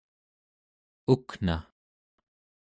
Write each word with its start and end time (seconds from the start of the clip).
ukna 1.13 1.57